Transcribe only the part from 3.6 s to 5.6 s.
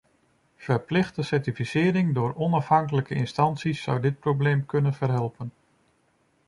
zou dit probleem kunnen verhelpen.